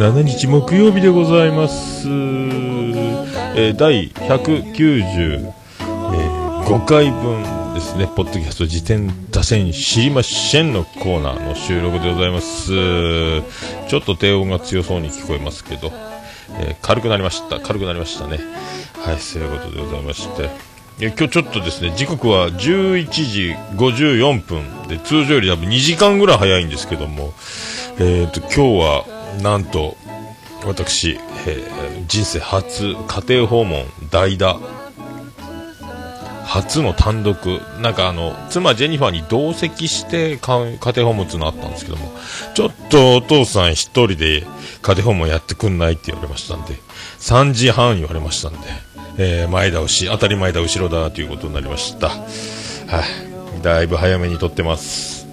[0.00, 2.08] 27日木曜日でございます。
[2.08, 5.52] えー第195
[6.86, 12.70] 回分ですね、ポッドキャスト辞典打線知りませんのコーナーの収録でございます。
[12.70, 15.92] ちょっと低音が強そうに聞こえますけど、
[16.58, 17.60] えー軽くなりました。
[17.60, 18.38] 軽くなりましたね。
[19.04, 20.48] はい、そういうことでございまして。
[20.98, 27.34] 今日ちょっとですね、時刻は11時54分で、通常より多分2時間ぐらい早いんですけども、
[27.98, 29.96] えー、と今日はなんと
[30.64, 34.58] 私、えー人生初家庭訪問代打。
[36.44, 37.60] 初の単独。
[37.80, 42.12] なんかあの妻ジェニファーに同席してか家庭訪問っていうのあったんですけども。
[42.54, 44.44] ちょっとお父さん一人で
[44.82, 46.74] 家庭訪問やってくんないって言われましたんで。
[47.20, 48.58] 3時半言われましたんで、
[49.18, 52.08] えー前倒し当たり前だ後ろだということになりました。
[52.08, 53.62] はい。
[53.62, 55.26] だいぶ早めに撮ってます。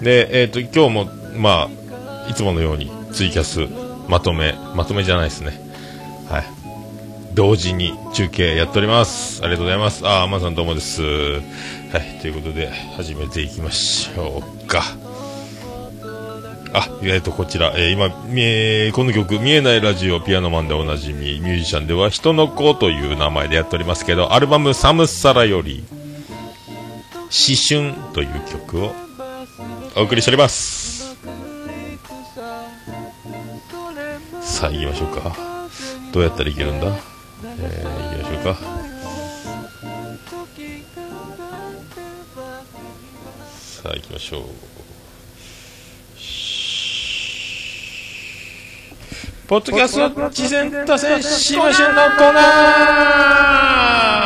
[0.00, 3.66] で、えっ、と、今日も、まあ、いつものようにツイキャス、
[4.08, 5.58] まとめ、まとめじゃないですね。
[6.28, 6.44] はい。
[7.32, 9.40] 同時に中継やっております。
[9.42, 10.06] ありがとうございます。
[10.06, 11.00] あ、アマンさんどうもです。
[11.02, 11.38] は
[11.98, 12.20] い。
[12.20, 14.82] ということで、始めていきましょうか。
[16.74, 28.92] あ、えっ、と、こちら、えー今、みえこの曲、見えないラジオピアノマンでおなじみ、ミュージシャンでは、人の子という名前でやっておりますけど、アルバム、サムサラより、思春という曲を
[29.96, 30.85] お送りしております
[34.66, 35.36] さあ行きましょうか。
[36.12, 36.88] どうやったらいけるんだ？
[37.44, 38.60] えー、行きましょうか。
[43.60, 44.42] さあ行きましょう。
[49.46, 54.25] ポッドキャスト事前打線しましょうのコーナー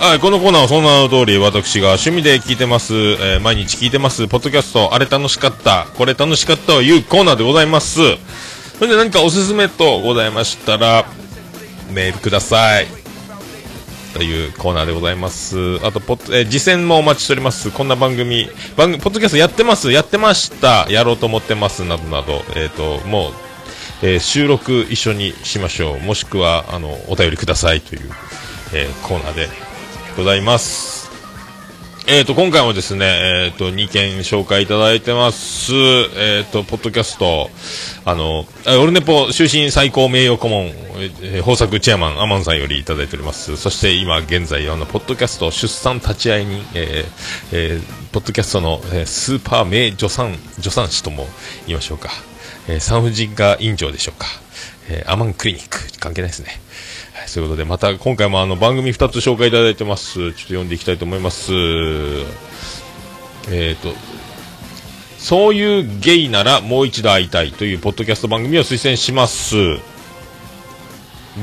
[0.00, 7.98] はい、このコーナーはその名の通り、私が趣味で聞いてます、えー毎日聞いてます、ポッドキャスト、あれ楽しかった、これ楽しかったというコーナーでございます。
[8.78, 11.04] それで何かおすすめとございましたら、
[11.90, 12.86] メールください。
[14.14, 15.84] というコーナーでございます。
[15.84, 17.72] あと、ポッえー、実践もお待ちしております。
[17.72, 23.32] こんな番組、番組、ポッドキャストやってます、やってました、やろうと思ってます、などなど、えっ、と、もう、
[24.02, 25.98] えー収録一緒にしましょう。
[25.98, 28.10] もしくは、あの、お便りくださいという、
[28.72, 29.48] えコーナーで
[30.18, 31.08] ございます。
[32.08, 33.04] えっ、と、今回もですね、
[33.44, 35.72] えっ、と、2件紹介いただいてます。
[35.72, 37.50] えっ、と、ポッドキャスト、
[38.04, 40.72] あの、オルネポ終身最高名誉顧問、
[41.22, 43.56] え豊作チェアマン、アマンさんよりいただいております。
[43.56, 47.04] そして今現在、あの、ポッドキャスト出産立ち会いに、え
[47.52, 47.80] え
[48.10, 51.28] ポッドキャストの、えスーパー名助産、助産師とも
[51.68, 52.10] 言いましょうか。
[52.66, 54.26] え産婦人科院長でしょうか。
[54.88, 56.60] えーアマンクリニック、関係ないですね。
[57.28, 60.14] そういうことで、また今回もあの番組2つ紹介いただいてます。
[60.14, 61.52] ちょっと読んでいきたいと思います。
[63.50, 63.94] えっ、と、
[65.18, 69.56] そういうゲイならもう一度会いたいというポッドキャスト番組を推薦します。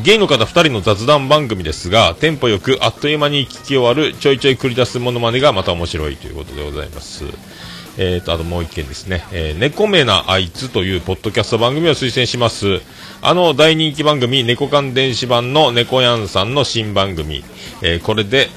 [0.03, 7.25] ゲイの方2人の雑談番組ですが、テンポよくあっという間に聞き終わるちょいちょい繰り出すものまねがまた面白いということでございます。
[7.97, 9.23] えーと、あともう一件ですね。
[9.31, 12.81] えー、猫目なあいつというポッドキャスト番組を推薦します。
[13.22, 17.44] あの大人気番組、猫缶電子版の猫やんさんの新番組。
[17.81, 18.50] えーこれで、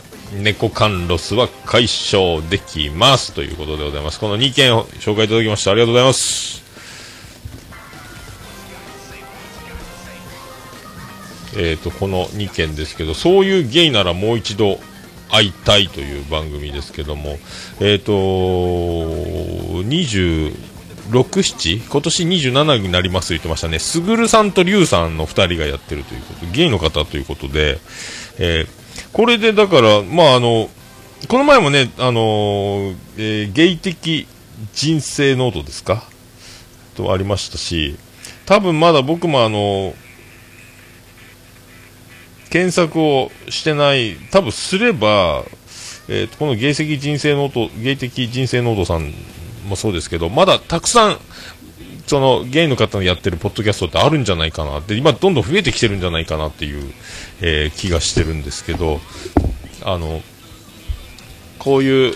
[0.42, 3.32] 猫缶ロスは解消できます。
[3.32, 4.20] ということでございます。
[4.20, 5.70] この2件を紹介いただきました。
[5.70, 6.58] ありがとうございます。
[11.56, 14.78] えーと、この2件ですけど、そういうゲイならもう一度
[15.30, 17.38] 会いたいという番組ですけども、
[17.80, 18.12] えっ、と、
[19.82, 20.52] 26、
[21.10, 21.88] 7?
[21.88, 23.78] 今年27になりますと言ってましたね。
[23.78, 27.78] すぐるさんとりゅうさんの2人がやってるということ、ゲイの方ということで、
[28.38, 28.68] えー
[29.12, 30.68] これでだから、まああの、
[31.28, 34.26] この前もね、あのえーゲイ的
[34.74, 36.02] 人生ノートですか？
[36.96, 37.96] とありましたし、
[38.44, 39.94] 多分まだ僕もあの、
[42.50, 45.44] 検索をしてない、多分すれば、
[46.08, 49.12] えーとこのゲイ的人生ノート、ゲイ的人生ノートさん
[49.68, 51.18] もそうですけど、まだたくさん、
[52.06, 56.92] そのゲイの方のやってるポッドキャストってあるんじゃないかなって、今どんどん増えてきてるんじゃないかなっていう、
[57.40, 59.00] えー気がしてるんですけど、
[59.84, 60.22] あの、
[61.58, 62.14] こういう、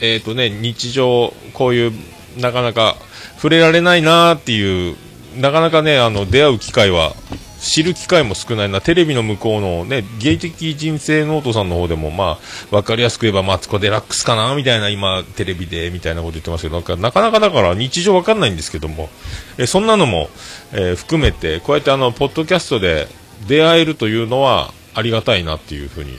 [0.00, 1.92] えっ、とね、日常、こういう、
[2.36, 2.96] なかなか
[3.36, 4.96] 触れられないなーっていう、
[5.36, 7.14] なかなかね、あの、出会う機会は、
[7.60, 12.38] 知る機会も少ないな、テレビの向こうのね、ゲイ的人生ノートさんの方でも、ま
[12.70, 19.10] あ、わかりやすく言えば、マツコ・デラックスかな、みたいな、今、テレビで、みたいなこと言ってますけど、なか、なかなかだから日常わかんないんですけども、
[19.58, 20.30] えそんなのも、
[20.72, 23.08] えー含めて、こうやってあの、ポッドキャストで
[23.48, 26.16] 出会えるというのは、ありがたいなっていうふうに、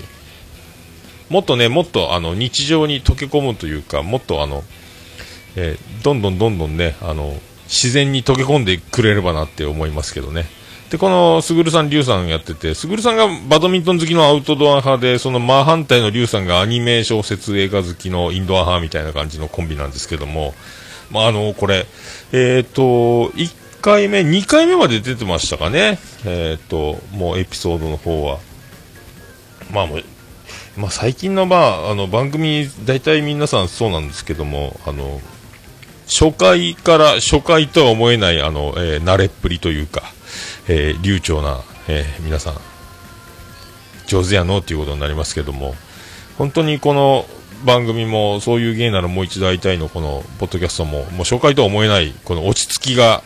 [1.29, 4.63] もっとね、もっとあの、日常に溶け込むというか、もっとあの、
[5.55, 10.45] えーどんどんどんどんね、あの、自然に溶け込んでくれればなって思いますけどね。
[10.89, 20.55] で、この、すぐるさん、りゅうさんやってて、すぐるさんがバドミントン好きのアウトドア派で、その真反対のりゅうさんがアニメ小説映画好きのインドア派みたいな感じのコンビなんですけども、
[21.11, 21.85] まあ、あの、これ、
[22.31, 25.99] えっ、と、1回目、2回目まで出てましたかね。
[26.25, 28.39] えっ、と、もうエピソードの方は。
[29.71, 30.03] まあもう、
[30.75, 35.21] まあ、最近の、まあ、あの番組、大体皆さんそうなんですけども、あの
[36.07, 40.03] 初回から初回とは思えないあの、えー慣れっぷりというか、
[40.71, 42.53] えー流暢な、えー皆さん、
[44.07, 45.75] 上手やのということになりますけども、
[46.37, 47.25] 本当にこの
[47.65, 53.23] 番組も、そういう芸ならもう一度会いたいの、このポッドキャストも、もう初回とは思えない、この落ち着きが、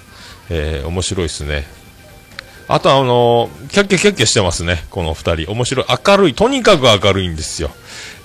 [0.49, 1.67] えー面白いですね。
[2.69, 5.51] あとはあのキャッキャキャッキャしてますね、この二人。
[5.51, 5.85] 面白い。
[6.07, 6.33] 明るい。
[6.33, 7.71] とにかく明るいんですよ。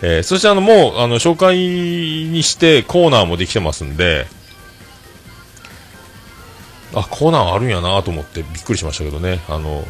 [0.00, 4.26] えーそしてあの、もう、あの、紹介にしてコーナーもできてますんで、
[6.94, 9.40] あ、コーナーあるんやなと思ってびっくりしましたけどね。
[9.48, 9.84] あの、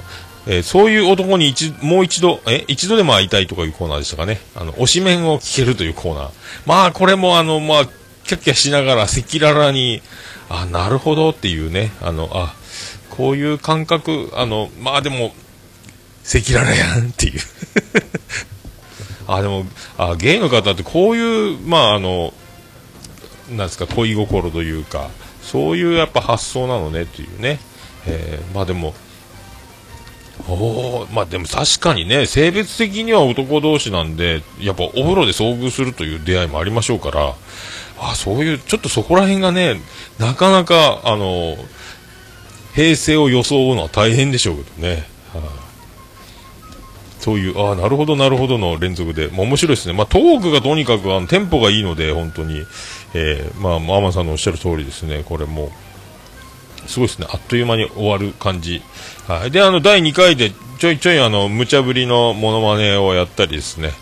[0.47, 4.41] えーそういう男に一、もう一度、え、一度でも会いたいとかいうコーナーでしたかね。
[4.57, 6.31] あの、推しメンを聞けるというコーナー。
[6.65, 7.85] まあ、これもあの、まあ、
[8.25, 10.03] キャッキャしながら赤裸々に、
[10.49, 12.55] あ、なるほどっていうね、あの、あ、
[13.11, 15.33] こういう感覚、あの、まあでも、
[16.25, 17.41] 赤裸々やんっていう。
[19.27, 19.67] あ、でも、
[19.99, 22.33] あ、ゲイの方ってこういう、まああの、
[23.51, 25.11] なんですか、恋心というか、
[25.51, 27.59] そういうやっぱ発想なのねっていうね。
[28.07, 28.95] えーまあでも、
[30.49, 37.35] おーまあでも確かにね、性別的には男同士なんで、やっぱお風呂で遭遇するという出会いもありましょうから、
[37.99, 39.81] あそういう、ちょっとそこら辺がね、
[40.19, 41.57] なかなか、あの、
[42.75, 45.09] 平成を装うのは大変でしょうけどね。
[45.33, 45.68] はい
[47.19, 49.95] そういう、ああ、なるほど、なるほどの連続で、まあ、面白いですね。
[49.95, 52.65] まあ、トークがとにかく、あの、テンポがいいので、本当に、
[53.15, 55.73] えー、まあ、ママさんのおっしゃる通りですね、これも
[56.87, 58.83] う、すごいですね、あっという間に終わる感じ。
[59.27, 59.51] はい。
[59.51, 63.93] で、あの、第2回で、ちょいちょい、あの、無茶ぶりのモノマネをやったりですね。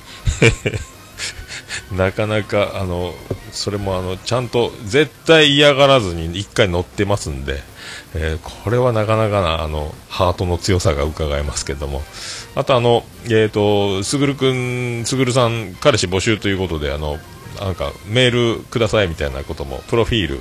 [1.92, 3.14] なかなか、あの、
[3.50, 7.62] それもあの、ちゃんと絶対嫌がらずに一回乗ってますんで、
[8.14, 12.02] えーこれはなかなかな、あの、ハートの強さが伺えますけども。
[12.54, 17.18] あとあの、えっ、と、すぐるくん、すぐるさん、彼氏募集ということで、あの、
[17.60, 20.40] なんか、メールくださいみたいなことも、プロフィール、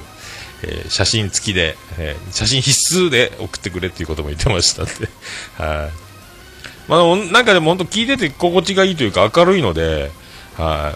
[0.64, 4.92] えー写真付きで、えー写真必須で送ってくれっていうことも言ってましたんで、
[5.58, 6.06] はい。
[6.88, 10.12] まあ、なんかでも本当聞いてて心地がいいというか明るいので、
[10.56, 10.94] は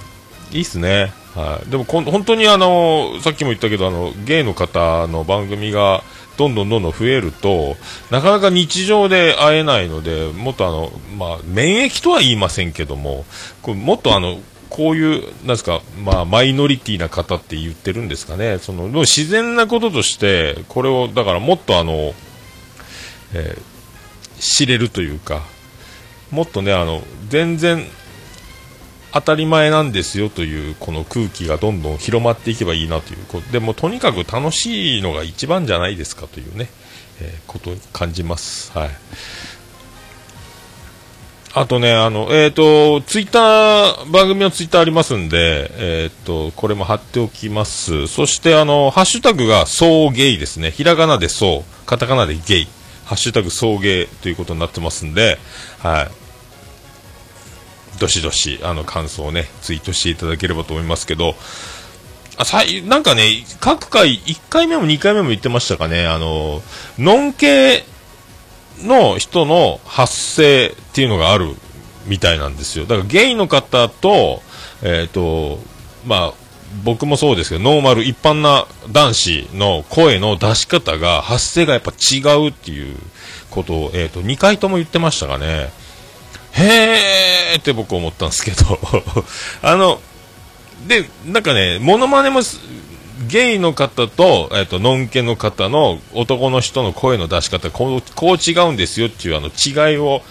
[0.51, 0.57] い。
[0.57, 1.11] いいっすね。
[1.35, 1.69] はい。
[1.69, 6.03] でもこ本当にあの、さっきも言ったけど、あの、ゲイの方の番組が
[6.39, 7.75] どんどんどんどん増えると、
[8.09, 13.25] なかなか日常で会えないので、もっとあの、まあ、免疫とは言いませんけども、
[13.61, 18.59] こうもっとあの、こういう、なんですか、まあ、マイノリティな方って言ってるんですかね。
[18.59, 22.13] その、自然なこととして、これを、だからもっとあの、
[23.33, 23.69] えー
[24.39, 25.43] 知れるというか、
[26.31, 27.85] もっとね、あの、全然、
[29.11, 36.69] 当たり前なんですよというこの空気がどんどん広まっていけばいいなということでもとにかく楽しいのが一番じゃないですかというね、
[37.21, 38.71] えーことを感じます。
[38.77, 38.89] はい。
[41.51, 48.05] あとね、あの、えっ、と、ツイッター、番組のツイッターありますんで、えっ、と、これも貼っておきます。
[48.05, 50.69] そして、あの、ハッシュタグが、そうゲイですね。
[50.69, 52.67] ひらがなでそう、カタカナでゲイ。
[53.05, 55.39] ハッシュタグ、そうゲイということになってますんで、
[55.79, 56.28] はい。
[57.99, 61.35] どしどし、あの、感想をね、ツイートしていただければと思いますけど、
[62.37, 66.61] あ、さい、なんかね、各回、1回目も2回目も言ってましたかね、あの、
[66.97, 67.83] ノン系
[68.83, 71.53] の人の発声っていうのがある
[72.05, 72.85] みたいなんですよ。
[72.85, 74.41] だからゲイの方と、
[74.81, 75.59] えっ、と、
[76.05, 76.33] まあ、
[76.83, 82.95] 僕もそうですけど、ノーマル、一般な男子の声の出し方が、発声がやっぱ違うっていう
[83.49, 85.71] ことを、えっ、と、2回とも言ってましたかね。
[86.53, 88.79] へーって僕思ったんですけど、
[89.61, 90.01] あの、
[90.87, 92.41] で、なんかね、モノマネも、
[93.27, 100.21] ゲイの方と、えっ、と、ノンケの方の男の人の声の出し方、こう、こう違うんですよっていうあの違いを、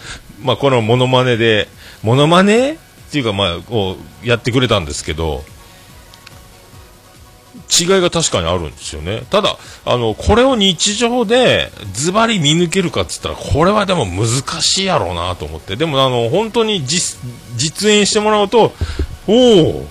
[0.42, 1.68] まあ、このモノマネで、
[2.02, 2.76] モノマネっ
[3.10, 5.44] ていうか、まあ、こう、やってくれたんですけど、
[7.68, 9.22] 違いが確かにあるんですよね。
[9.30, 14.26] ただ、あの、これを日常でズバリ見抜けるかっつったら、これはでも難
[14.62, 15.76] しいやろうなと思って。
[15.76, 17.18] でも、あの、本当に実、
[17.56, 18.72] 実演してもらうと、
[19.26, 19.88] おお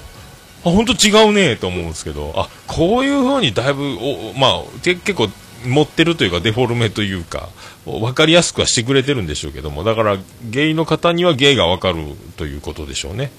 [0.66, 5.30] あ、本当違うねと思うんですけど、あ、こういう風にだいぶ、おまあ、結構、
[5.66, 7.50] 持ってるというか、デフォルメというか、
[7.86, 10.18] 分かりやすくはしてくれてるんでしょうけども、だから、
[10.50, 12.04] ゲイの方にはゲイが分かる
[12.36, 13.32] ということでしょうね。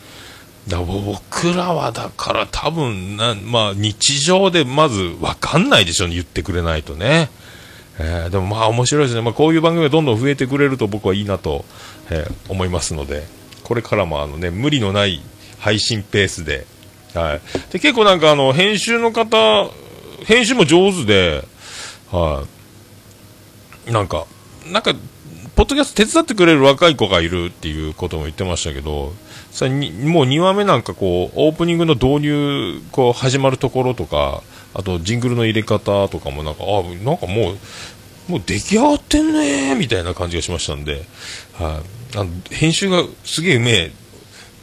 [0.66, 7.30] だ僕らはだから多分な、まあ、日常でまず分かんないでしょうね、言ってくれないとね。
[8.00, 11.64] えー、でもまあ面白いですね、まあ、こういう番組がどんどん増えてくれると僕はいいなと、
[12.10, 13.24] えー、思いますので、
[13.64, 15.20] これからもあの、ね、無理のない
[15.58, 16.66] 配信ペースで、
[17.14, 17.40] はい、
[17.72, 19.70] で結構なんかあの編集の方、
[20.26, 21.44] 編集も上手で、
[22.10, 22.44] は
[23.88, 24.26] い、なんか、
[24.66, 24.92] なんか、
[25.58, 29.12] ポッドキャスト手伝ってくれる若い子がいるっていうことも言ってましたけど、
[29.50, 37.54] さにもう2話目なんかこう、オープニングの導入、こう、始まるところとか、あと、ジングルの入れ方とかもなんか、あ、なんかも
[38.28, 41.02] う、もう出来上がってんねみたいな感じがしましたんで、
[41.54, 41.82] は
[42.14, 43.92] い、あ、編集がすげえうめえ、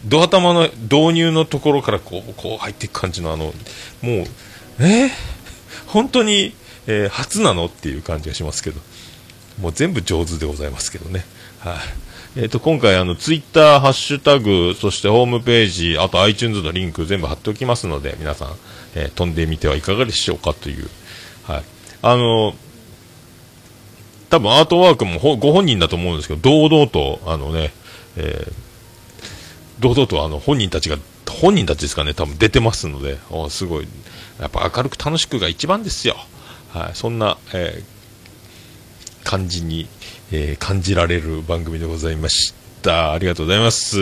[0.05, 3.55] ドア玉の導入のところからこう、こう入っていく感じのあの、もう、
[4.79, 5.09] えー、
[5.87, 6.55] 本当に、
[6.87, 7.65] えー、初なの？
[7.65, 8.79] っていう感じがしますけど、
[9.59, 11.25] もう全部上手でございますけどね。
[11.59, 18.49] はい、えっ、ー、と、今回、あの、ツイッター、ハッシュタグ、そしてホームページ、あと iTunes のリンク全部貼っておきますので、皆さん、
[18.95, 20.89] えー、飛んでみてはいかがでしょうかという。
[21.43, 21.63] はい。
[22.01, 22.55] あの、
[24.29, 27.71] 多分アートワークもご本人だと思うんですけど、堂々と、あのね、
[28.17, 28.53] えー、
[29.79, 30.97] 堂々とあの本人たちが、
[31.29, 33.87] 本人たちですかね、多分出てますので、おすごい、
[34.39, 36.15] やっぱ明るく楽しくが一番ですよ。
[36.73, 37.94] はい、そんな、えー、
[39.25, 39.89] 感じに、
[40.31, 43.11] えー、感じられる番組でございました。
[43.11, 43.97] ありがとうございます。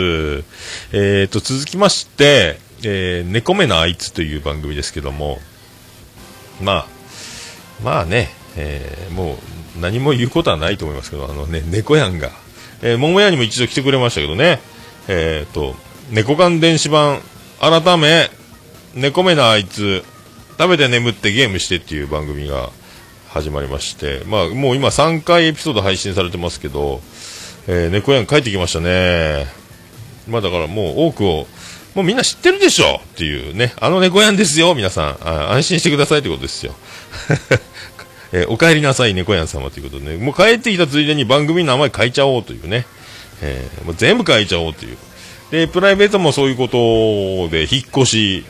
[0.91, 5.39] えーと、続きまして、えー、猫目のあいつという番組ですけども、
[6.61, 6.87] まあ、
[7.83, 9.39] まあね、えー、も
[9.77, 12.29] う何も言うことはないと思いますけど、あのね、猫やんが、
[12.81, 14.59] えー、桃屋にも一度来てくれましたけどね、
[15.07, 15.75] えーと、
[16.11, 17.21] 猫缶電子版、
[17.59, 18.29] 改め、
[18.93, 20.03] 猫目のあいつ、
[20.59, 22.69] 食べて眠ってゲームしてっていう番組が
[23.33, 27.01] 始まりまして、まあ、もう今3回エピソード配信されてますけど、
[27.67, 29.47] えー、猫やん帰ってきましたね。
[30.27, 31.47] まあだからもう多くを、
[31.95, 35.27] もうみんな知ってるでしょっていうね、あの猫やんですよ、皆さん。
[35.27, 36.75] あ安心してくださいってことですよ。
[38.33, 42.85] えー、お帰りなさい、猫やん様ということでね、もう帰ってきたついでに番組の名前変えちゃおうというね、
[43.41, 44.97] えー、もう全部変えちゃおうという。
[45.49, 48.45] で、プライベートもそういうことで引っ越し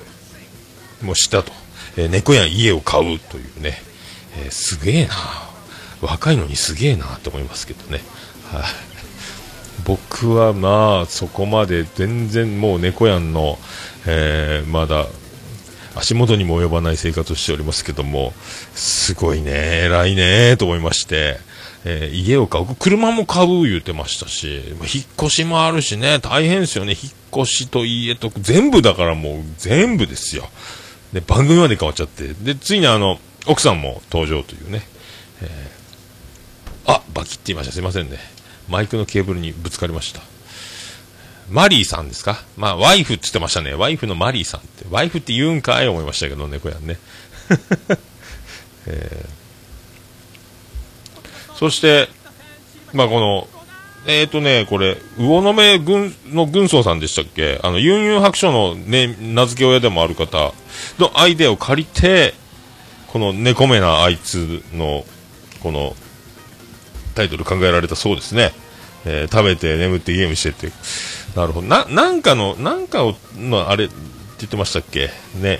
[1.01, 1.53] もしたと。
[1.95, 3.92] えー、猫やん家を買うというね。
[4.37, 5.13] えー、すげえな。
[6.01, 8.01] 若いのにすげえなと思いますけどね、
[8.51, 8.63] はい、
[9.85, 13.57] 僕はまあそこまで全然もう猫やんの、
[14.05, 15.05] えー、まだ
[15.95, 18.33] 足元にも及ばない生活をしておりますけども
[18.75, 21.37] すごいね偉いねと思いまして、
[21.85, 22.65] えー、家を買う。
[22.77, 26.91] 車も買う言うてましたし引っ越しもあるしね大変ですよね。
[27.01, 30.49] 引っ越しと家と全部だからもう全部ですよ。
[31.13, 32.33] で番組まで変わっちゃって。
[32.33, 34.81] でついにあの奥さんも登場というね、
[35.41, 37.73] えー、あバキって言いました。
[37.73, 38.17] すいませんね。
[38.69, 40.21] マイクのケーブルにぶつかりました。
[41.49, 42.41] マリーさんですか？
[42.55, 43.73] まあワイフって言ってましたね。
[43.73, 44.85] ワイフのマリーさんって。
[44.89, 46.97] ワイフって言うんかい思いましたけど猫やんね、
[48.87, 52.07] えー、そして
[52.93, 53.49] まあこの
[54.05, 57.59] えっ、ー、とね、これ、魚の目軍の軍曹さんでしたっけ？
[57.63, 60.53] あの、ユンユン白書のね、名付け親でもある方
[60.99, 62.33] のアイデアを借りて、
[63.13, 65.05] この猫目なあいつの、
[65.61, 65.95] この、
[67.13, 68.53] タイトル考えられたそうですね。
[69.05, 70.71] えー、食べて眠ってゲームしてって。
[71.35, 71.67] なるほど。
[71.67, 73.93] な、なんかの、なんかを、まあ、あれ、って
[74.39, 75.11] 言ってましたっけ？
[75.35, 75.59] ね。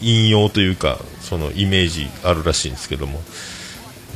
[0.00, 3.22] 引用というか、そのイメージあるらしいんですけども。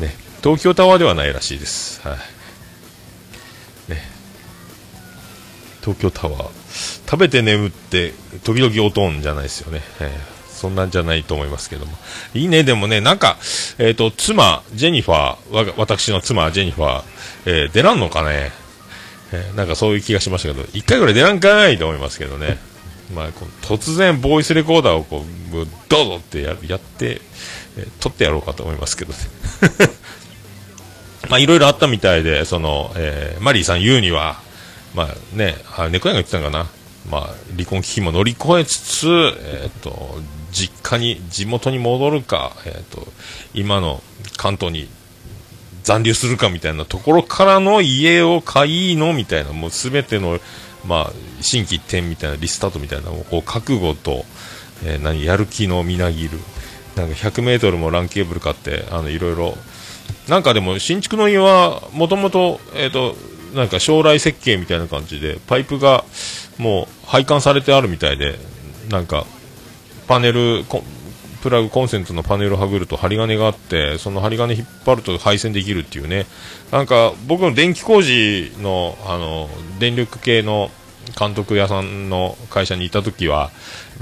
[0.01, 0.17] ね。
[0.43, 2.01] 東京タワーではないらしいです。
[2.09, 3.91] はい。
[3.91, 4.01] ね。
[5.83, 6.51] 東京タワー。
[7.05, 8.15] 食べて眠って、
[8.45, 9.83] 時々おとんじゃないですよね。
[10.01, 11.93] えーそんなんじゃないと思いますけども。
[12.33, 13.37] いいね、でもね、なんか、
[13.79, 17.03] えっ、ー、と、妻、ジェニファー、私の妻、ジェニファー、
[17.47, 18.53] えー、出らんのかね、
[19.33, 22.59] えー、なんかそういう気がしましたけど、一回ぐらい出らんかないと思いますけどね。
[23.15, 27.21] まあ、こ突然、ボイスレコーダーをこう、どうぞってややって、
[27.77, 29.19] え撮ってやろうかと思いますけどね。
[31.29, 34.41] まあ、いろいろあったみたいで、その、えマリーさん言うには、
[34.95, 35.57] まあね、
[35.91, 36.67] 猫屋が言ってたのかな？
[37.11, 37.21] まあ、
[37.55, 40.21] 離婚危機も乗り越えつつ、えっ、と、
[40.55, 43.07] 実家に、地元に戻るか、えーと、
[43.53, 44.03] 今の
[44.37, 44.89] 関東に
[45.83, 50.39] 残留するかみたいなところからの家を買いのみたいな、もうすべての、
[50.87, 54.25] まあ、新規一転みたいな、リスタートみたいな、こう覚悟と、
[54.85, 56.39] えー、何、やる気のみなぎる。
[56.97, 59.57] なんか100メートルもランケーブル買って、あの、いろいろ、
[60.29, 63.17] なんかでも新築の家は、もともと、えっ、と、
[63.55, 66.05] なんか将来設計みたいな感じで、パイプが
[66.59, 68.39] もう配管されてあるみたいで、
[68.91, 69.27] なんか、
[70.07, 70.65] パネル、
[71.43, 76.27] プラグコンセントのパネルをはぐると針金があってその針金引っ張ると配線できるっていうね。
[76.71, 80.71] なんか僕の電気工事のあの電力系の
[81.19, 83.51] 監督屋さんの会社にいた時は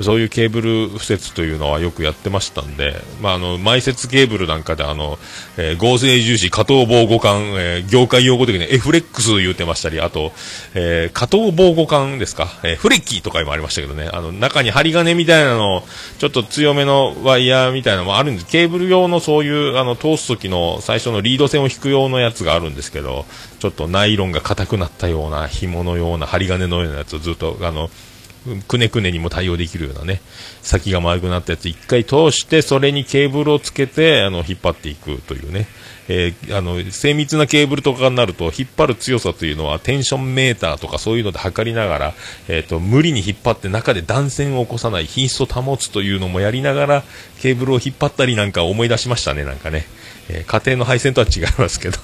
[0.00, 5.18] そういうケーブル敷設というのはよくやってましたんで、まあ、あの埋設ケーブルなんかであの、
[5.58, 10.32] えー、合成重視、加藤防護管、えー、業界用語的にエフレックス言うてましたり、あと、
[10.74, 15.84] えー、加藤防護管ですか、えー、フレッキーとかもありましたけどね、あの中に針金みたいなの、
[16.18, 23.26] ちょっと強めのワイヤーみたいなのもあるんです、ケーブル用のそういうあの通す時の最初のリード線を引く用のやつがあるんですけど、
[23.58, 27.90] ちょっとナイロンが硬くなったような紐のような針金のようなやつをずっとあの
[28.66, 30.20] くねくねにも対応できるようなね、
[30.62, 35.66] 先が丸くなったやつ一回通して、それにケーブルをつけて、あの、引っ張っていくというね、
[36.08, 42.14] えー、あの、精密なケーブルとかになると、引っ張る強さというのは、テンションメーターとかそういうので測りながら、
[42.48, 47.04] えっ、ー、と、無理に引っ張って中で断線を起こさない品質を保つというのもやりながら、
[47.40, 49.86] ケーブルを引っ張ったりなんか思い出しましたね、なんかね。
[50.28, 51.98] えー、家庭の配線とは違いますけど。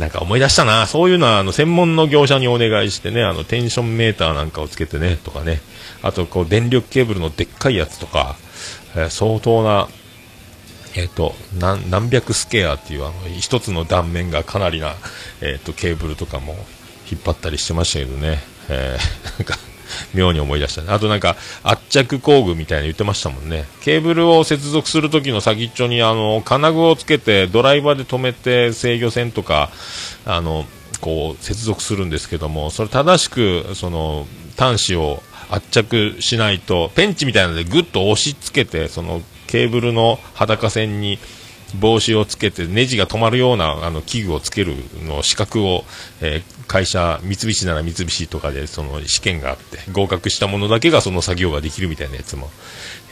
[0.00, 5.60] なんか思い出したな、そういうのはあの専門の業者にお願いしてね、あのテンションメーターなんかをつけてね、とかね、
[6.02, 8.36] あとこう電力ケーブルのでっかいやつとか、
[8.96, 9.88] えー、相当な、
[10.96, 14.94] えっ、ー、と何、百スケアっていうあの一つの断面がかなりな、
[15.42, 16.54] えっ、ー、とケーブルとかも
[17.10, 18.38] 引っ張ったりしてましたけどね、
[18.70, 19.58] えー、なんか
[20.14, 20.88] 妙に思い出したね。
[20.90, 23.64] あとなんか、圧着工具みたいな言ってましたもんね。
[23.82, 29.70] ケーブルを接続するときの先っちょに、あの、金具をつけて、ドライバーで止めて、制御線とか、
[30.24, 30.66] あの、
[31.00, 34.26] こう、接続するんですけども、それ正しく、その、
[34.56, 41.18] 端子を圧着しないと、ペンチみたいなのでぐっと押し付けて、その、ケーブルの裸線に、
[41.78, 45.84] 帽子をつけてネジが止まるようなあの器具をつけるの資格を、
[46.20, 52.48] えー、会社三菱なら三菱とかでその試験があって合格したものだけがその作業ができるみたいなやつも、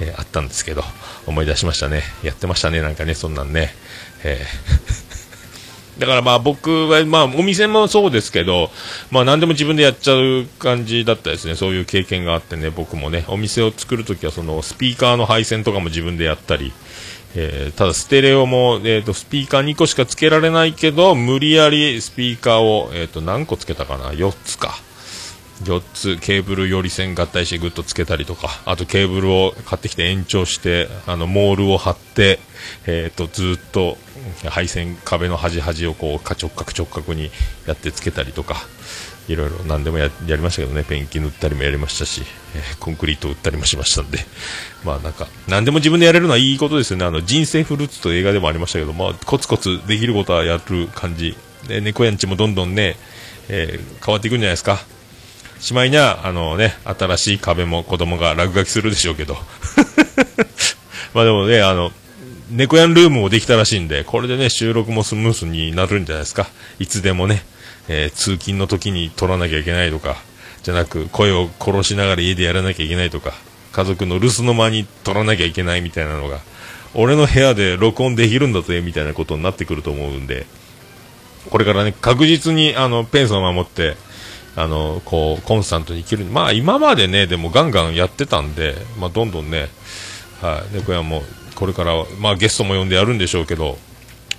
[0.00, 0.82] えー、あったんですけど
[1.26, 2.02] 思い出しましたね。
[2.22, 3.70] やってましたねなんかねそんなんね、
[4.24, 5.08] えー。
[5.98, 8.70] だからまあ僕は、まあお店もそうですけど、
[9.10, 11.56] まあ何でも自分でやっちゃう感じだったですね。
[11.56, 16.72] そういう経験があってね、僕もね、お店を作るときはそのスピーカーの配線とかも自分でやったり、
[17.34, 24.74] えー、ただステレオも、えーと、スピーカー2個しかつけられないけど無理やりスピーカーを、えーと、何個つけたかな？4つか。
[25.64, 28.48] 4つケーブルより線合体してグッとつけたりとか。
[28.64, 32.38] あとケーブルを買ってきて延長してあのモールを貼って、
[32.86, 33.98] えーと、ずっと
[34.48, 37.30] 配線壁の端々をこう直角直角に
[37.66, 38.56] やってつけたりとか。
[39.28, 40.84] いろいろ何でもやりましたけどね。
[40.84, 42.22] ペンキ塗ったりもやりましたし、
[42.56, 44.18] えー、コンクリート打ったりもしましたんで。
[44.84, 47.04] まあなんか何でも自分でやれるのはいいことですよね。
[47.04, 51.36] あの人生フルーツと映画でもありましたけど、まあ、コツコツできることはやる感じ。
[51.66, 52.96] で猫やんちもどんどんね、
[53.48, 54.80] えー、変わっていくんじゃないですか。
[55.60, 59.36] しまいにはあのね新しい壁も子供が落書きするでしょうけど。
[61.12, 61.92] まあでもねあの
[62.50, 66.48] 猫やんルームもできたらしいんでこれでね収録もスムースになるんじゃないですか。
[66.78, 67.44] いつでもね。
[67.88, 70.16] えー、通勤の時に撮らなきゃいけないとか、
[70.62, 73.33] じゃなく声を殺しながら家でやらなきゃいけないとか、
[73.72, 76.40] 家族の留守の間に撮らなきゃいけないみたいなのが、
[76.94, 80.46] 俺の部屋で録音できるんだぜみたいなことになってくると思うんで、
[81.51, 83.96] これからね、確実にあのペースを守って、
[84.57, 89.68] あのこうコンスタントに生きる、まあ今までね、でもガンガンやってたんで、まあ、どんどんね、
[90.40, 91.22] はい、猫屋も
[91.55, 93.79] これから、まあ、ゲストも呼んでやるんでしょうけど、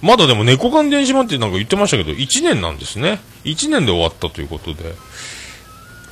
[0.01, 3.19] まだでも猫缶電子版ってなんか言ってましたけど、1年なんですね。
[3.43, 4.95] 1年で終わったということで。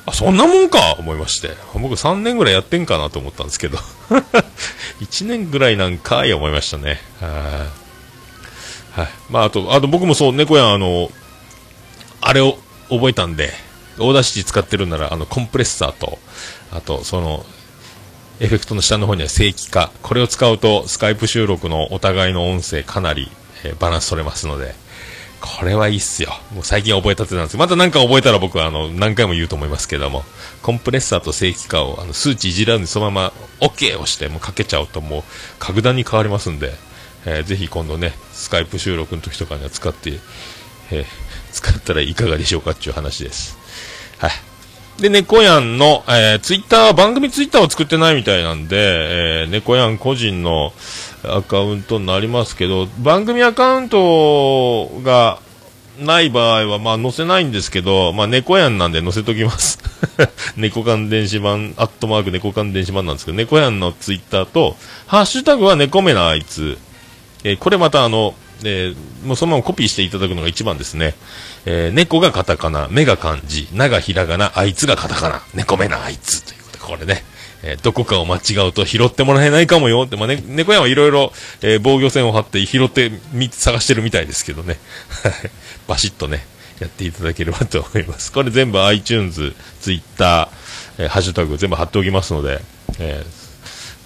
[0.06, 1.50] あ、そんなもんか思いまして。
[1.74, 3.78] 僕3年ぐらいやってんかなと思ったんですけど。
[5.00, 7.00] 1年ぐらいなんかい思いましたね。
[7.20, 7.68] は
[8.96, 9.00] い。
[9.00, 9.08] はい。
[9.30, 11.10] まあ、あと、あと僕もそう、猫やん、あの、
[12.20, 12.58] あれを
[12.90, 13.52] 覚えたんで、
[13.98, 16.18] Audacity 使ってるなら、あの、コンプレッサーと、
[16.72, 17.46] あと、その、
[18.40, 19.90] エフェクトの下の方には正規化。
[20.02, 23.30] これを使うと、スカイプ収録のお互いの音声かなり
[23.64, 24.74] えー、バランス取れますので、
[25.40, 26.30] これはいいっすよ。
[26.52, 30.24] もう最近覚えたてなんですけどまた何か覚えたら僕はあの何回も言うと思いますけども、
[30.62, 35.22] コンプレッサーと正規化をあの数値いじらずにそのまま OK をしてもうかけちゃうともう
[35.58, 36.72] 格段に変わりますんで、
[37.24, 40.18] えー、ぜひ今度ね、スカイプ収録の時とかには使って、
[40.90, 41.04] えー、
[41.52, 43.56] 使ったらいかがでしょうかっていう話です。
[44.18, 44.30] はい。
[45.00, 50.72] で、猫やんの、えー、ツイッター、番組ツイッターを作ってないみたいなんで、えー、猫やん個人の
[51.24, 55.40] アカウントになりますけど、番組アカウントが
[56.00, 59.78] ない場合は、まあ載せないんですけど、まあ猫やんなんで載せときます。
[60.56, 64.76] 猫缶電子版、アットマーク猫缶電子版なんですけど、猫やんのツイッターと、
[65.06, 66.78] ハッシュタグは猫目なあいつ。
[67.44, 71.14] えーこれまたあの、えーもうそのままコピーしていただくのが一番ですね。
[71.66, 77.24] えー猫がカタカナ、目が漢字、ながひらがな、あいつがカタカナ、猫目なあいつということで、これね。
[77.62, 84.78] えーどこかを間違うと拾ってもらえないかもよって、まあ、ね、猫やんはいろいろ、えー防御線を張って拾ってみ、探してるみたいですけどね。
[85.88, 86.46] バシッとね、
[86.80, 88.32] やっていただければと思います。
[88.32, 90.48] これ全部 iTunes、Twitter、
[90.98, 92.60] えーハッシュタグ全部貼っておきますので、
[92.98, 93.48] えー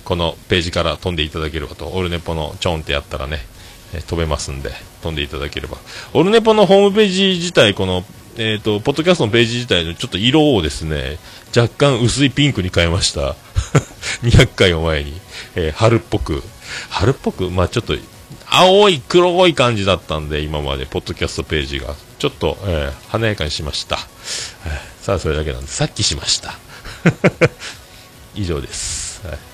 [0.05, 3.47] このページから飛んでいただければと、オルネポのチョンってやったらね、
[3.95, 5.77] え飛べますんで、飛んでいただければ。
[6.13, 8.05] オルネポのホームページ自体、この、
[8.37, 11.19] えっ、と、ポッドキャストのページ自体のちょっと色をですね、
[11.55, 13.37] 若干薄いピンクに変えました。
[14.25, 15.21] 200回を前に、
[15.55, 16.43] えー春っぽく。
[16.89, 17.51] 春っぽく？
[17.51, 17.95] まあちょっと、
[18.47, 21.95] 青い黒い感じだったんで、今まで、ポッドキャストページが。
[22.19, 23.99] ちょっと、えー華やかにしました。
[24.67, 26.55] えーさあ、それだけなんで、さっきしました。
[28.35, 29.21] 以上です。
[29.27, 29.52] はい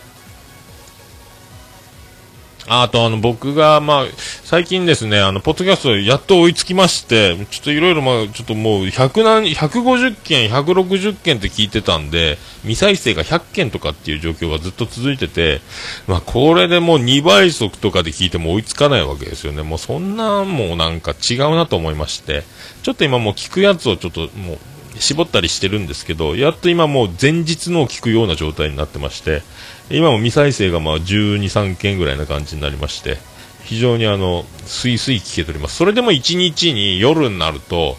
[2.69, 4.05] あと、あの、僕が、まあ、
[4.45, 15.61] 最近ですね、あの、ポッドキャストやっと追いつきまして、ちょっといろいろ、まあ、ちょっともう、100何、150件、160件って聞いてたんで、未再生が100件とかっていう状況がずっと続いてて、
[16.07, 19.63] まあ、これでもう2倍速とかで聞いても追いつかないわけですよね。
[19.63, 22.45] もうそんな、もうなんか違うなと思いまして、
[22.83, 24.59] ちょっと今もう聞くやつをちょっともう、
[25.01, 29.43] 絞ったりしてるんですけど、やっと今もう前日のを聞くような状態になってまして、
[29.91, 33.17] 今も未再生がまあ12、3件ぐらいな感じになりまして、
[33.65, 35.77] 非常にあの、スイスイ聞けております。
[35.77, 37.97] それでも1日に夜になると、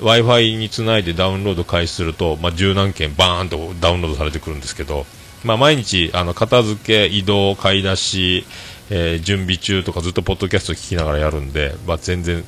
[0.00, 5.06] Wi-Fi につないでダウンロード開始すると、まあ、十何件バーンとダウンロードされてくるんですけど、
[5.44, 8.44] まあ、毎日、あの、片付け、移動、買い出し、
[8.90, 12.44] えー準備中とかずっとポッドキャスト聞きながらやるんで、まあ、全然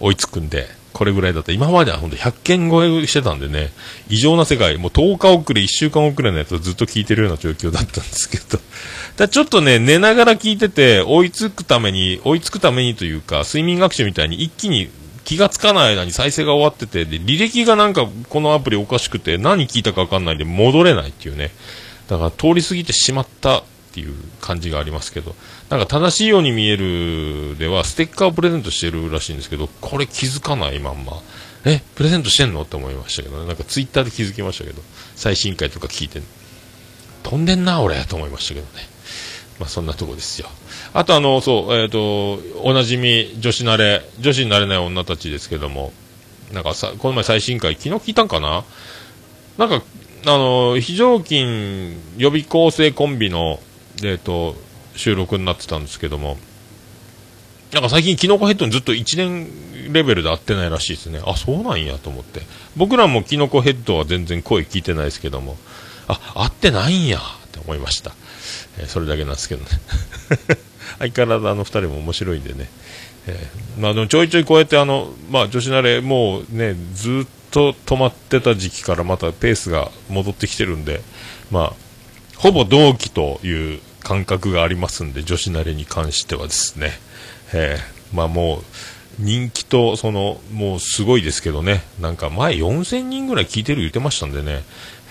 [0.00, 1.52] 追いつくんで、これぐらいだった。
[1.52, 3.70] 今までは本当100件超えしてたんでね、
[4.08, 8.58] 異常な世界、もう10日遅れ、1週間遅れのやつをずっと聞いてるような状況だったんですけど、
[9.18, 14.88] だちょっとね、寝ながら聞いてて、追いつくために、追いつくためにというか、睡眠学習みたいに一気に
[15.26, 21.50] 気がつかない間に再生が終わってて、で、履歴がなんかこのアプリおかしくて、何聞いたかわかんないんで戻れないっていうね。
[22.08, 23.64] だから通り過ぎてしまった
[23.96, 25.34] っていう感じがありますけど、
[25.70, 31.22] なんか正しいように見えるでは、ステッカーをプレゼントしてるらしいんですけど、これ気づかないまんま、
[31.64, 32.62] え、プレゼントしてんの？
[32.62, 33.46] って思いましたけどね。
[33.46, 34.82] なんかツイッターで気づきましたけど、
[35.14, 36.20] 最新回とか聞いて、
[37.22, 38.82] 飛んでんな、俺、と思いましたけどね。
[39.58, 40.48] まあそんなとこですよ。
[40.92, 45.94] あとあの、そう、えっ、と、おなじみ、女子慣れ、女子になれない女たちですけども、
[46.52, 48.62] なんかさ、この前最新回、昨日聞いたんかな？
[49.56, 49.82] なんか、
[50.26, 53.60] あの、非常勤予備校生コンビの、
[54.02, 54.56] えっ、と、
[54.94, 56.38] 収録になってたんですけども、
[57.72, 61.20] なんか最近、キノコヘッドにずっと1年レベルで会ってないらしいですね。
[61.24, 62.42] あ、そうなんやと思って。
[62.76, 65.56] 僕らもキノコヘッドは全然声聞いてないですけども、
[66.08, 68.12] あ、会ってないんやって思いました。
[68.78, 69.70] えーそれだけなんですけどね。
[70.98, 72.68] 相変わらずあの二人も面白いんでね。
[73.26, 81.02] えーまあでもちょいちょいこうやってあの、まあ女子慣れもうね、ずっと止まってた時期からまたペースが戻ってきてるんで、
[81.50, 81.72] まあ、
[82.36, 86.92] ほぼ同期という感覚がありますんで、女子慣れに関してはですね。
[87.52, 88.62] えーまあもう、
[89.18, 91.82] 人気と、その、もうすごいですけどね。
[92.00, 94.62] なんか前4000人ぐらい聞いてる言ってましたんでね。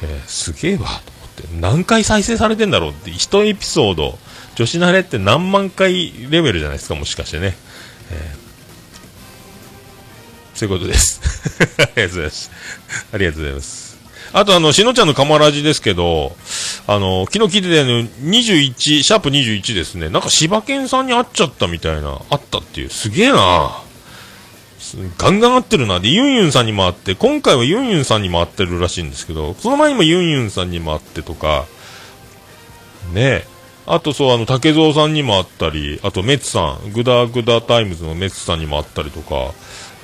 [0.01, 0.95] えーすげえわ、と思っ
[1.35, 1.43] て。
[1.59, 4.17] 何回再生されてんだろうって、一エピソード、
[4.55, 7.57] 女子慣れって何万回レベルじゃないですか、もしかしてね。
[8.11, 8.45] えー
[10.55, 11.19] そういうことです。
[11.83, 12.51] ありがとうございます。
[13.11, 13.84] ありがとうございます。
[14.37, 16.35] あと、あの、しのちゃんのカマラジですけど、
[16.87, 20.09] あの、昨日聞いてたの21、シャープ21ですね。
[20.09, 22.89] なんか柴犬さんに会っちゃったみたいな、あったっていう。
[22.89, 23.81] すげえな
[25.17, 26.01] ガンガン会ってるな。
[26.01, 31.63] で、ユンユンさんにも会って、今回はユンユンさんにも会ってるらしいんですけど、その前にもユンユンさんにも会ってとか、
[33.13, 33.47] ねえ。
[33.87, 39.53] あとそう、あの、竹蔵さんにも会ったり、あとメッツさん、グダグダタイムズのメッツさんにも会ったりとか、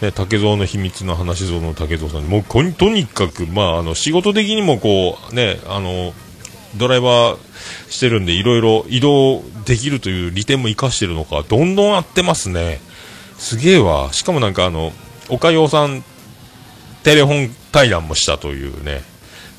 [0.01, 6.13] ね、竹蔵の秘密の話像の竹蔵さん、もう、とにかく、まあ、あの、仕事的にもこう、ね、あの、
[6.75, 7.37] ドライバー
[7.89, 12.79] してるんで、いろいろ移動できるという利点も活かしてるのか、どんどん会ってますね。
[13.37, 14.11] すげえわ。
[14.13, 14.91] しかもなんかあの、
[15.29, 16.03] 岡洋さん、
[17.03, 19.03] テレフォン対談もしたというね、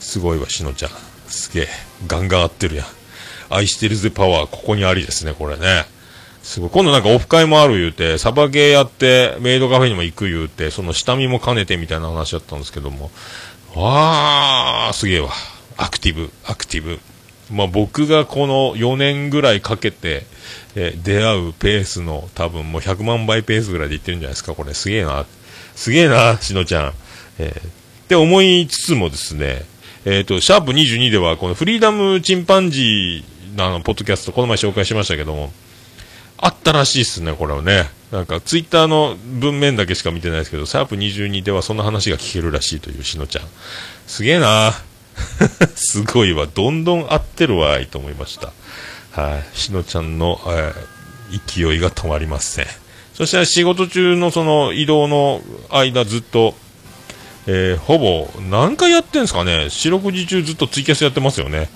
[0.00, 0.90] すごいわ、しのちゃん。
[1.28, 1.68] すげえ。
[2.06, 2.86] ガンガン合ってるやん。
[3.50, 5.84] 愛してるぜパワー、ここにありですね、これね。
[6.42, 6.70] すごい。
[6.70, 13.10] 今度なんかオフ会もある言うて、サバゲーやって、メイドカフェにも行く言うて、その下見も兼ねてみたいな話だったんですけども。
[13.74, 15.30] わー、すげえわ。
[15.76, 17.00] アクティブ、アクティブ。
[17.50, 20.24] まあ僕がこの4年ぐらいかけて、
[20.74, 24.74] え出会うペースの多分もう100万倍ペースぐらいでいってるんじゃないですか、これ。
[24.74, 25.26] すげえな。
[25.74, 26.92] すげえな、しのちゃん。
[27.38, 29.62] えーって思いつつもですね、
[30.04, 35.50] えっ、と、シャープ22では、このフリーダムチンパンジーのあの、ポッドキャスト、この前紹介しましたけども、
[36.42, 37.88] あったらしいっすね、これはね。
[38.10, 43.44] なんか、ツイッターの文面だけしか見てないですけど、シャープ22ではそんな話が聞けるらしいというしのちゃん。
[44.08, 44.74] すげえな
[45.76, 46.48] すごいわ。
[46.52, 48.52] どんどん合ってるわいと思いました。
[49.12, 49.56] はい。
[49.56, 50.72] しのちゃんの、え、
[51.54, 52.66] 勢いが止まりません。
[53.14, 56.54] そして仕事中のその移動の間ずっと、
[57.46, 61.68] えー、ほぼ何回やってんですかね四六時中ずっとツイキャスやってますよね。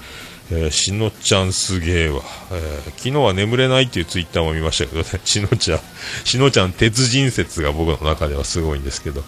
[0.50, 5.80] えー、しのちゃんすげえわ、えー、昨日は眠れないっていうツイッターも見ましたけどね、 しのちゃん、
[6.24, 9.24] しのちゃん鉄人説が僕の中ではすごいんですけど。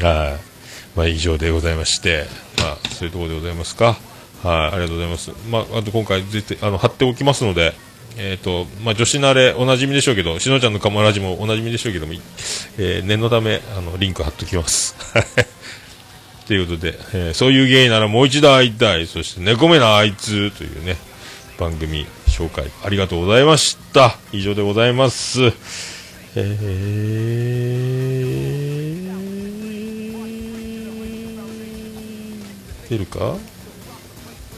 [0.02, 0.40] はい。
[0.96, 2.26] まあ以上でございまして、
[2.58, 3.98] まあそういうところでございますか。
[4.42, 5.30] はい、ありがとうございます。
[5.50, 7.74] まあ、あと今回絶対、あの、貼っておきますので、
[8.16, 12.14] えっ、ー、と、まあ、女子慣れおなじみでしょうけど、しのちゃんのカモラジもおなじみでしょうけども、
[12.78, 14.94] えー、念のため、あの、リンク貼っておきます。
[16.46, 19.06] ということで、えー、そういう芸ならもう一度会いたい。
[19.06, 20.96] そして、猫目なあいつというね、
[21.58, 24.16] 番組紹介ありがとうございました。
[24.32, 25.52] 以上でございます。
[26.36, 26.46] えー、
[32.88, 33.36] 出るか？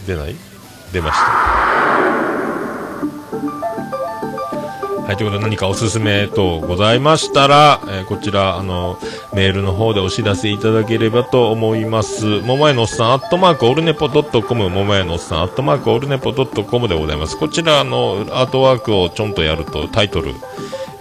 [0.07, 0.35] 出ない？
[0.93, 1.25] 出ました
[5.09, 8.99] はい、ということで何かおすすめ等ございましたら、えー、こちら、あの、
[9.33, 12.27] メールの方でお知らせいただければと思います。
[12.43, 17.39] ももやのおっさん、アットマークオルネポドットコム、ももやのおっさん、アットマークオルネポドットコムでございます。
[17.39, 20.35] こちら、あの、アートワークをちょんとやるとタイトル、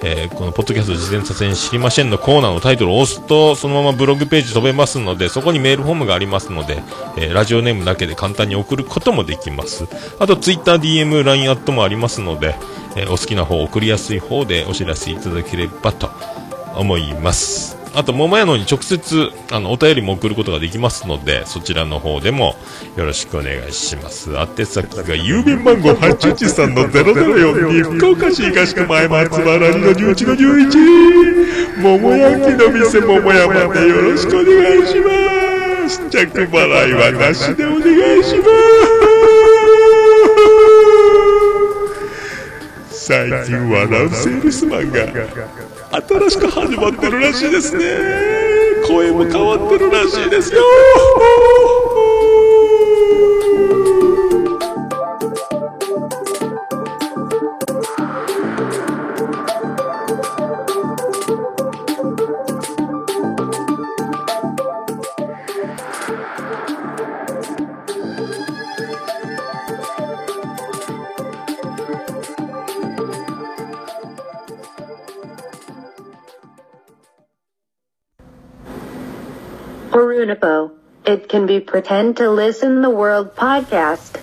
[0.10, 6.82] えー、このポッドキャスト事前撮影知りませんのコーナーのタイトルを押すと、そのままブログページ飛べますので、そこにメールフォームがありますので、
[7.18, 9.86] えー、ラジオネームだけで簡単に送ることもできます。
[10.20, 12.56] あと、ツイッター DM、LINE アットもありますので、
[12.96, 16.10] えー、お好きな方、送りやすい方でお知らせいただければと
[16.76, 17.77] 思います。
[17.94, 22.56] あと、桃屋のに直接、あの、お便りも送ることができますので、そちらの方でも
[22.96, 24.32] よろしくお願いします。
[24.34, 35.10] 宛先が、郵便番号813の0042、福岡市東区前松原2の11の11、桃焼きの店桃屋までよろしくお願いしま
[35.90, 36.10] す。
[36.10, 39.08] 着払いはなしでお願いします。
[42.92, 45.06] 最近笑うセールスマンが
[45.92, 47.86] 新しく始まってるらしいですね。
[48.88, 50.62] 声も変わってるらしいですよ。
[80.28, 80.72] Junipo.
[81.06, 84.20] It can be pretend to listen the world podcast.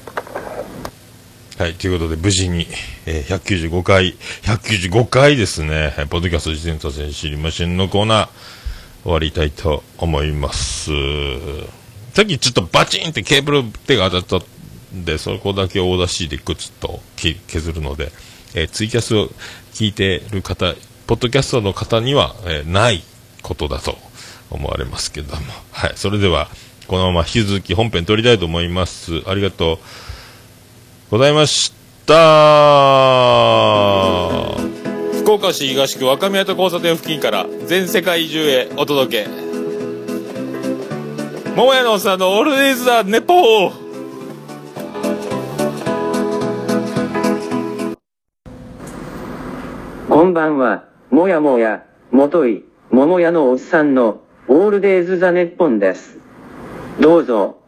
[1.58, 2.66] はい、ということで、無事に、
[3.06, 8.28] えー、195回、195回ですね、ポッドキャスト自転車戦知りませんのコーナー、
[9.04, 10.90] 終わりたいと思います。
[12.12, 14.46] さっきちょっとバチンってケーブル手が当たった
[14.94, 17.00] んで、そこだけオーダー C でグツッと
[17.46, 18.12] 削るので、
[18.54, 19.28] えー、ツイキャスを
[19.72, 20.74] 聞いてる方、
[21.06, 23.02] ポッドキャストの方には、えー、ない
[23.42, 23.96] ことだと
[24.54, 25.42] 思われますけども。
[25.72, 25.92] はい。
[25.96, 26.48] それでは、
[26.86, 29.22] このまま引き続き本編撮りたいと思います。
[29.26, 29.78] ありがとう
[31.10, 31.72] ございまし
[32.06, 32.14] た。
[35.22, 39.44] 福岡市東区若宮と交差点付近から全世界中へお届け。
[41.56, 43.84] 桃屋のおっさんのオールディーズ・ザ・ネポー
[50.08, 56.18] こんばんは、もやもや、もとい、桃屋のおっさんのオールデイズ・ザ・ネッポンです。
[57.00, 57.63] どうぞ。